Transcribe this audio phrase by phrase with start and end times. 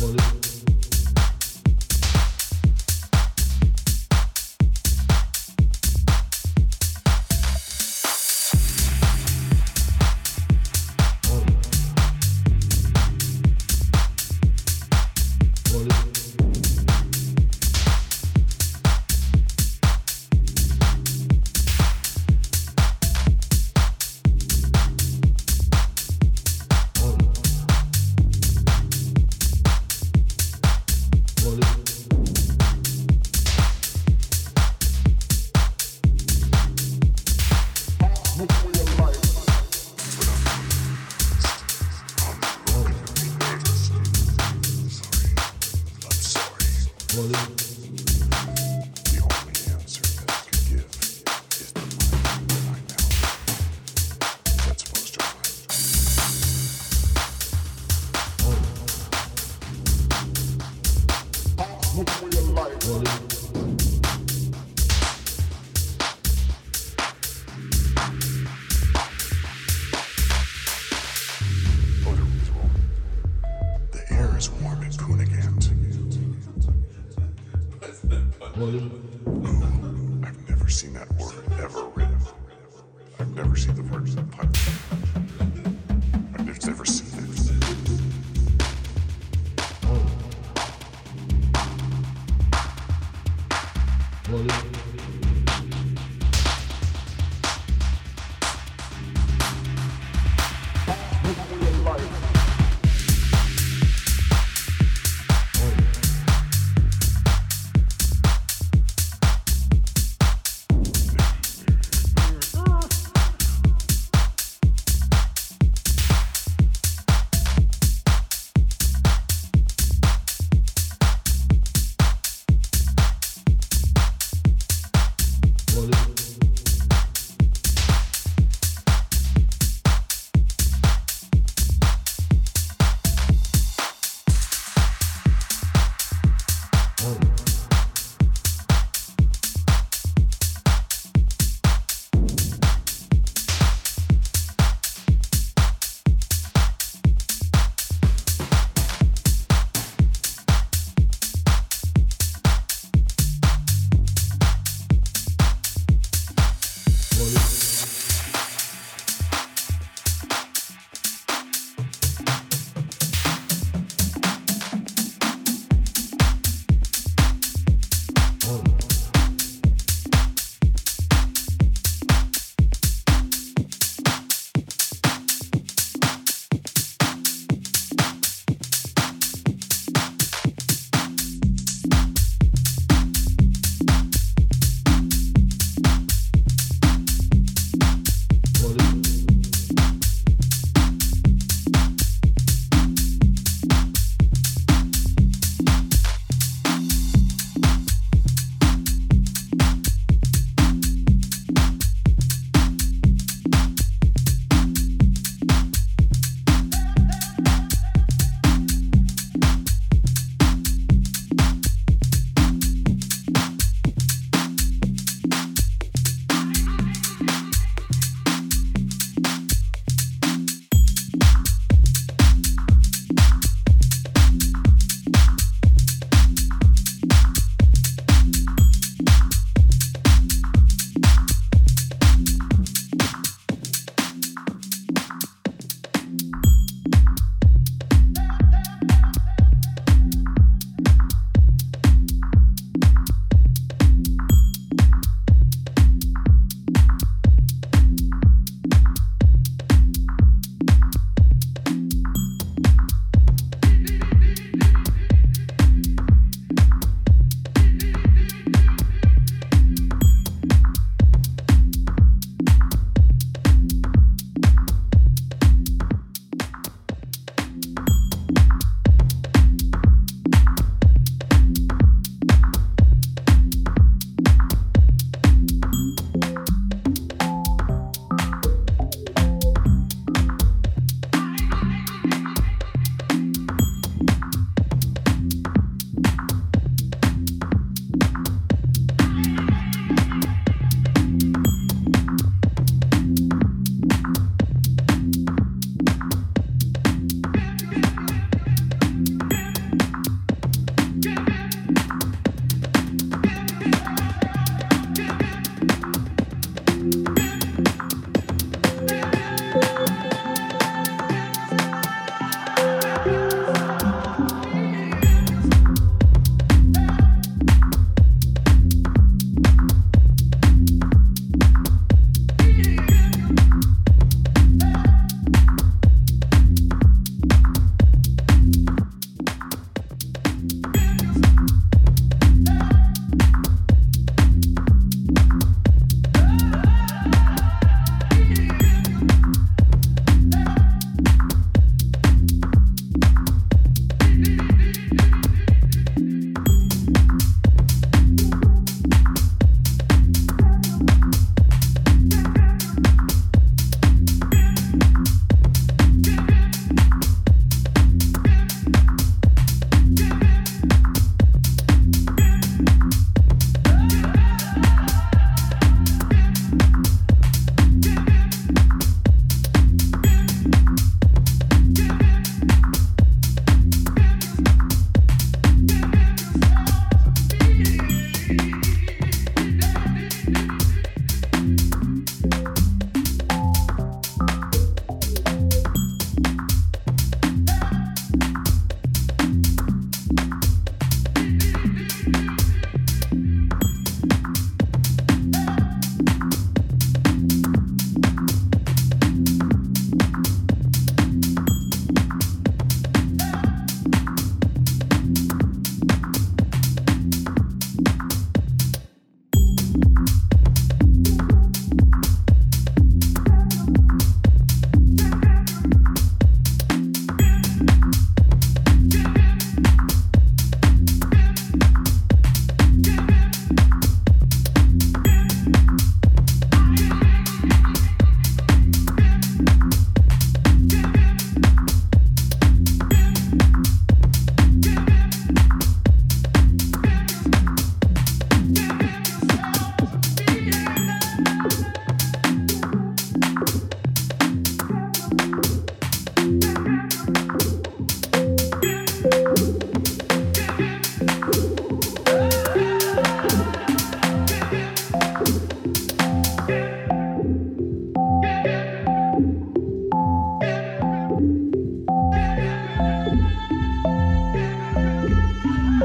[0.00, 0.37] Well,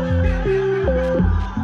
[0.05, 1.62] Oh,